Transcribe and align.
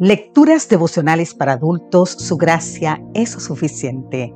Lecturas 0.00 0.68
devocionales 0.68 1.34
para 1.34 1.54
adultos, 1.54 2.10
su 2.10 2.36
gracia 2.36 3.02
es 3.14 3.30
suficiente. 3.30 4.32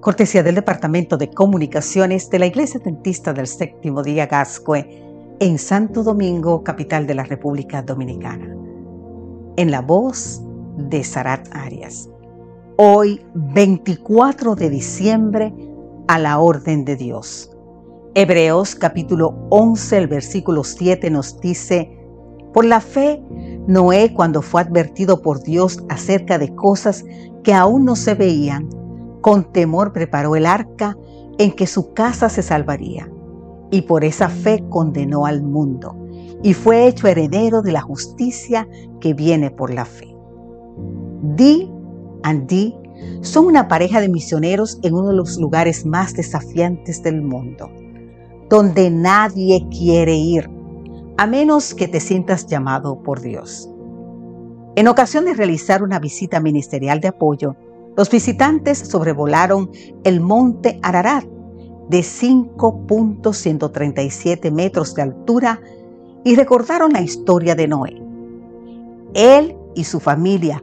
Cortesía 0.00 0.44
del 0.44 0.54
Departamento 0.54 1.16
de 1.16 1.30
Comunicaciones 1.30 2.30
de 2.30 2.38
la 2.38 2.46
Iglesia 2.46 2.78
Dentista 2.78 3.32
del 3.32 3.48
Séptimo 3.48 4.04
Día 4.04 4.26
Gascue 4.26 4.86
en 5.40 5.58
Santo 5.58 6.04
Domingo, 6.04 6.62
capital 6.62 7.08
de 7.08 7.16
la 7.16 7.24
República 7.24 7.82
Dominicana. 7.82 8.56
En 9.56 9.72
la 9.72 9.80
voz 9.80 10.40
de 10.76 11.02
Sarat 11.02 11.48
Arias. 11.50 12.08
Hoy, 12.76 13.20
24 13.34 14.54
de 14.54 14.70
diciembre, 14.70 15.52
a 16.06 16.20
la 16.20 16.38
orden 16.38 16.84
de 16.84 16.94
Dios. 16.94 17.50
Hebreos 18.14 18.76
capítulo 18.76 19.34
11, 19.50 19.98
el 19.98 20.06
versículo 20.06 20.62
7 20.62 21.10
nos 21.10 21.40
dice, 21.40 21.98
por 22.52 22.64
la 22.64 22.80
fe, 22.80 23.20
Noé, 23.66 24.12
cuando 24.12 24.42
fue 24.42 24.60
advertido 24.60 25.22
por 25.22 25.42
Dios 25.42 25.82
acerca 25.88 26.38
de 26.38 26.54
cosas 26.54 27.04
que 27.42 27.54
aún 27.54 27.84
no 27.84 27.96
se 27.96 28.14
veían, 28.14 28.68
con 29.22 29.44
temor 29.52 29.92
preparó 29.92 30.36
el 30.36 30.44
arca 30.44 30.96
en 31.38 31.52
que 31.52 31.66
su 31.66 31.94
casa 31.94 32.28
se 32.28 32.42
salvaría, 32.42 33.10
y 33.70 33.82
por 33.82 34.04
esa 34.04 34.28
fe 34.28 34.62
condenó 34.68 35.24
al 35.24 35.42
mundo, 35.42 35.96
y 36.42 36.52
fue 36.52 36.86
hecho 36.86 37.08
heredero 37.08 37.62
de 37.62 37.72
la 37.72 37.80
justicia 37.80 38.68
que 39.00 39.14
viene 39.14 39.50
por 39.50 39.72
la 39.72 39.86
fe. 39.86 40.14
Di 41.22 41.70
and 42.22 42.46
Di 42.46 42.74
son 43.22 43.46
una 43.46 43.66
pareja 43.66 44.00
de 44.00 44.10
misioneros 44.10 44.78
en 44.82 44.94
uno 44.94 45.08
de 45.08 45.16
los 45.16 45.38
lugares 45.38 45.86
más 45.86 46.12
desafiantes 46.12 47.02
del 47.02 47.22
mundo, 47.22 47.70
donde 48.50 48.90
nadie 48.90 49.66
quiere 49.70 50.14
ir 50.14 50.53
a 51.16 51.26
menos 51.26 51.74
que 51.74 51.88
te 51.88 52.00
sientas 52.00 52.46
llamado 52.46 53.02
por 53.02 53.20
Dios. 53.20 53.70
En 54.76 54.88
ocasión 54.88 55.24
de 55.24 55.32
realizar 55.34 55.82
una 55.82 56.00
visita 56.00 56.40
ministerial 56.40 57.00
de 57.00 57.08
apoyo, 57.08 57.56
los 57.96 58.10
visitantes 58.10 58.78
sobrevolaron 58.78 59.70
el 60.02 60.20
monte 60.20 60.78
Ararat 60.82 61.24
de 61.88 62.00
5.137 62.00 64.50
metros 64.50 64.94
de 64.94 65.02
altura 65.02 65.60
y 66.24 66.34
recordaron 66.34 66.92
la 66.92 67.02
historia 67.02 67.54
de 67.54 67.68
Noé. 67.68 68.02
Él 69.14 69.56
y 69.76 69.84
su 69.84 70.00
familia, 70.00 70.60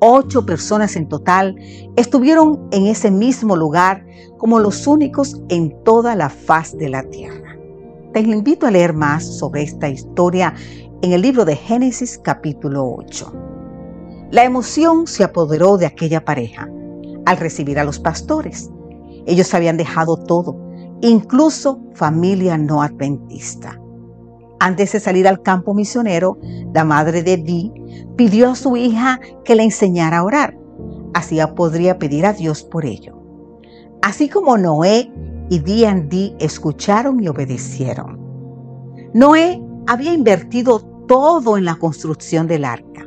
ocho 0.00 0.44
personas 0.44 0.94
en 0.96 1.08
total, 1.08 1.56
estuvieron 1.96 2.68
en 2.70 2.86
ese 2.86 3.10
mismo 3.10 3.56
lugar 3.56 4.04
como 4.36 4.58
los 4.58 4.86
únicos 4.86 5.40
en 5.48 5.74
toda 5.84 6.14
la 6.14 6.28
faz 6.28 6.76
de 6.76 6.90
la 6.90 7.02
tierra. 7.04 7.43
Te 8.14 8.20
invito 8.20 8.68
a 8.68 8.70
leer 8.70 8.94
más 8.94 9.24
sobre 9.24 9.64
esta 9.64 9.88
historia 9.88 10.54
en 11.02 11.12
el 11.12 11.20
libro 11.20 11.44
de 11.44 11.56
Génesis 11.56 12.16
capítulo 12.16 12.88
8. 12.98 13.32
La 14.30 14.44
emoción 14.44 15.08
se 15.08 15.24
apoderó 15.24 15.78
de 15.78 15.86
aquella 15.86 16.24
pareja 16.24 16.70
al 17.26 17.36
recibir 17.38 17.76
a 17.76 17.82
los 17.82 17.98
pastores. 17.98 18.70
Ellos 19.26 19.52
habían 19.52 19.76
dejado 19.76 20.16
todo, 20.16 20.56
incluso 21.00 21.80
familia 21.94 22.56
no 22.56 22.82
adventista. 22.82 23.80
Antes 24.60 24.92
de 24.92 25.00
salir 25.00 25.26
al 25.26 25.42
campo 25.42 25.74
misionero, 25.74 26.38
la 26.72 26.84
madre 26.84 27.24
de 27.24 27.36
Dee 27.36 27.72
pidió 28.14 28.52
a 28.52 28.54
su 28.54 28.76
hija 28.76 29.18
que 29.44 29.56
le 29.56 29.64
enseñara 29.64 30.18
a 30.18 30.24
orar. 30.24 30.56
Así 31.14 31.40
podría 31.56 31.98
pedir 31.98 32.26
a 32.26 32.32
Dios 32.32 32.62
por 32.62 32.86
ello. 32.86 33.20
Así 34.02 34.28
como 34.28 34.56
Noé 34.56 35.10
y 35.48 35.58
Dee 35.58 36.36
escucharon 36.38 37.22
y 37.22 37.28
obedecieron. 37.28 38.18
Noé 39.12 39.62
había 39.86 40.12
invertido 40.12 40.80
todo 41.06 41.58
en 41.58 41.64
la 41.64 41.76
construcción 41.76 42.46
del 42.46 42.64
arca. 42.64 43.06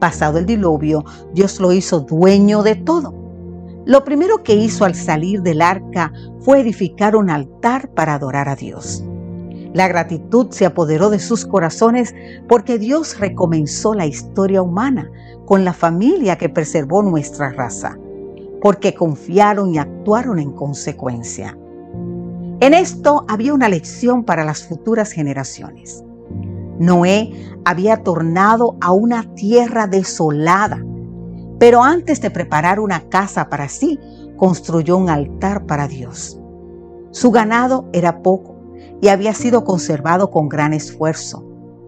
Pasado 0.00 0.38
el 0.38 0.46
diluvio, 0.46 1.04
Dios 1.34 1.60
lo 1.60 1.72
hizo 1.72 2.00
dueño 2.00 2.62
de 2.62 2.76
todo. 2.76 3.14
Lo 3.84 4.04
primero 4.04 4.42
que 4.42 4.54
hizo 4.54 4.84
al 4.84 4.94
salir 4.94 5.42
del 5.42 5.60
arca 5.60 6.12
fue 6.40 6.60
edificar 6.60 7.16
un 7.16 7.30
altar 7.30 7.90
para 7.94 8.14
adorar 8.14 8.48
a 8.48 8.56
Dios. 8.56 9.04
La 9.74 9.88
gratitud 9.88 10.48
se 10.50 10.66
apoderó 10.66 11.10
de 11.10 11.18
sus 11.18 11.44
corazones 11.44 12.14
porque 12.48 12.78
Dios 12.78 13.18
recomenzó 13.18 13.94
la 13.94 14.06
historia 14.06 14.62
humana 14.62 15.10
con 15.44 15.64
la 15.64 15.74
familia 15.74 16.36
que 16.36 16.48
preservó 16.48 17.02
nuestra 17.02 17.50
raza 17.50 17.98
porque 18.60 18.94
confiaron 18.94 19.74
y 19.74 19.78
actuaron 19.78 20.38
en 20.38 20.52
consecuencia. 20.52 21.56
En 22.60 22.74
esto 22.74 23.24
había 23.28 23.54
una 23.54 23.68
lección 23.68 24.24
para 24.24 24.44
las 24.44 24.64
futuras 24.64 25.12
generaciones. 25.12 26.02
Noé 26.78 27.32
había 27.64 28.02
tornado 28.02 28.76
a 28.80 28.92
una 28.92 29.34
tierra 29.34 29.86
desolada, 29.86 30.84
pero 31.58 31.82
antes 31.82 32.20
de 32.20 32.30
preparar 32.30 32.80
una 32.80 33.08
casa 33.08 33.48
para 33.48 33.68
sí, 33.68 33.98
construyó 34.36 34.96
un 34.96 35.10
altar 35.10 35.66
para 35.66 35.86
Dios. 35.88 36.40
Su 37.10 37.30
ganado 37.30 37.88
era 37.92 38.22
poco 38.22 38.56
y 39.00 39.08
había 39.08 39.34
sido 39.34 39.64
conservado 39.64 40.30
con 40.30 40.48
gran 40.48 40.72
esfuerzo. 40.72 41.44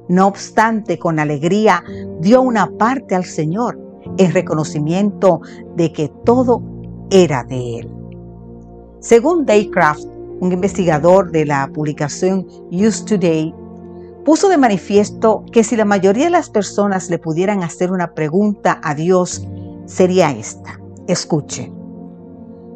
No 0.08 0.26
obstante, 0.26 0.98
con 0.98 1.18
alegría 1.18 1.84
dio 2.20 2.42
una 2.42 2.70
parte 2.78 3.14
al 3.14 3.24
Señor 3.24 3.89
en 4.18 4.32
reconocimiento 4.32 5.40
de 5.76 5.92
que 5.92 6.12
todo 6.24 6.62
era 7.10 7.44
de 7.44 7.78
Él. 7.80 7.90
Según 9.00 9.46
Daycraft, 9.46 10.04
un 10.40 10.52
investigador 10.52 11.30
de 11.30 11.46
la 11.46 11.70
publicación 11.72 12.46
Use 12.70 13.04
Today, 13.04 13.54
puso 14.24 14.48
de 14.48 14.58
manifiesto 14.58 15.44
que 15.52 15.64
si 15.64 15.76
la 15.76 15.84
mayoría 15.84 16.24
de 16.24 16.30
las 16.30 16.50
personas 16.50 17.10
le 17.10 17.18
pudieran 17.18 17.62
hacer 17.62 17.92
una 17.92 18.14
pregunta 18.14 18.80
a 18.82 18.94
Dios, 18.94 19.46
sería 19.86 20.30
esta. 20.30 20.78
Escuche, 21.06 21.72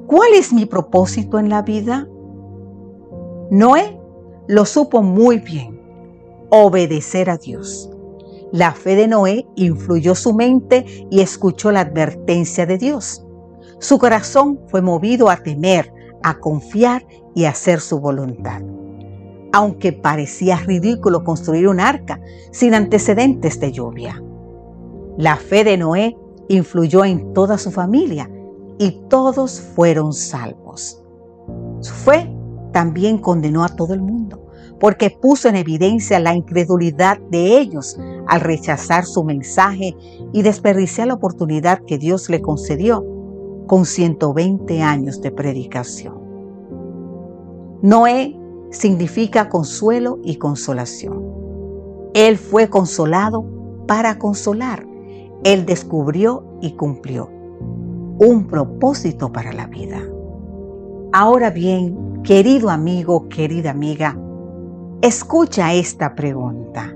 ¿cuál 0.06 0.32
es 0.34 0.52
mi 0.52 0.66
propósito 0.66 1.38
en 1.38 1.48
la 1.48 1.62
vida? 1.62 2.08
Noé 3.50 4.00
lo 4.46 4.64
supo 4.66 5.02
muy 5.02 5.38
bien, 5.38 5.80
obedecer 6.50 7.30
a 7.30 7.38
Dios. 7.38 7.90
La 8.54 8.70
fe 8.70 8.94
de 8.94 9.08
Noé 9.08 9.48
influyó 9.56 10.14
su 10.14 10.32
mente 10.32 10.86
y 11.10 11.22
escuchó 11.22 11.72
la 11.72 11.80
advertencia 11.80 12.66
de 12.66 12.78
Dios. 12.78 13.26
Su 13.80 13.98
corazón 13.98 14.60
fue 14.68 14.80
movido 14.80 15.28
a 15.28 15.38
temer, 15.38 15.92
a 16.22 16.38
confiar 16.38 17.04
y 17.34 17.46
a 17.46 17.50
hacer 17.50 17.80
su 17.80 17.98
voluntad. 17.98 18.62
Aunque 19.52 19.92
parecía 19.92 20.54
ridículo 20.58 21.24
construir 21.24 21.66
un 21.66 21.80
arca 21.80 22.20
sin 22.52 22.74
antecedentes 22.74 23.58
de 23.58 23.72
lluvia. 23.72 24.22
La 25.18 25.34
fe 25.34 25.64
de 25.64 25.76
Noé 25.76 26.16
influyó 26.48 27.04
en 27.04 27.32
toda 27.32 27.58
su 27.58 27.72
familia 27.72 28.30
y 28.78 29.02
todos 29.08 29.60
fueron 29.60 30.12
salvos. 30.12 31.02
Su 31.80 31.92
fe 31.92 32.32
también 32.72 33.18
condenó 33.18 33.64
a 33.64 33.68
todo 33.74 33.94
el 33.94 34.00
mundo 34.00 34.43
porque 34.84 35.08
puso 35.08 35.48
en 35.48 35.56
evidencia 35.56 36.20
la 36.20 36.34
incredulidad 36.34 37.18
de 37.30 37.58
ellos 37.58 37.98
al 38.26 38.42
rechazar 38.42 39.06
su 39.06 39.24
mensaje 39.24 39.96
y 40.30 40.42
desperdiciar 40.42 41.06
la 41.06 41.14
oportunidad 41.14 41.80
que 41.86 41.96
Dios 41.96 42.28
le 42.28 42.42
concedió 42.42 43.02
con 43.66 43.86
120 43.86 44.82
años 44.82 45.22
de 45.22 45.30
predicación. 45.30 46.20
Noé 47.80 48.38
significa 48.72 49.48
consuelo 49.48 50.18
y 50.22 50.36
consolación. 50.36 51.32
Él 52.12 52.36
fue 52.36 52.68
consolado 52.68 53.46
para 53.88 54.18
consolar. 54.18 54.86
Él 55.44 55.64
descubrió 55.64 56.58
y 56.60 56.72
cumplió 56.72 57.30
un 58.18 58.46
propósito 58.46 59.32
para 59.32 59.54
la 59.54 59.66
vida. 59.66 60.02
Ahora 61.14 61.48
bien, 61.48 62.20
querido 62.22 62.68
amigo, 62.68 63.30
querida 63.30 63.70
amiga, 63.70 64.18
escucha 65.04 65.74
esta 65.74 66.14
pregunta. 66.14 66.90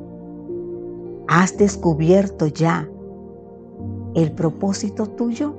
¿Has 1.28 1.58
descubierto 1.58 2.46
ya 2.46 2.88
el 4.14 4.32
propósito 4.32 5.06
tuyo? 5.08 5.55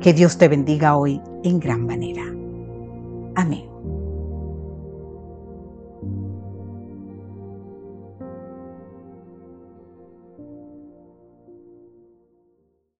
Que 0.00 0.12
Dios 0.12 0.38
te 0.38 0.46
bendiga 0.46 0.96
hoy 0.96 1.20
en 1.42 1.58
gran 1.58 1.84
manera. 1.84 2.22
Amén. 3.34 3.77